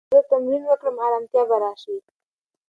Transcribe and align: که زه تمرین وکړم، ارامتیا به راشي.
که 0.07 0.11
زه 0.13 0.21
تمرین 0.31 0.63
وکړم، 0.67 0.95
ارامتیا 1.05 1.43
به 1.49 1.55
راشي. 1.63 1.95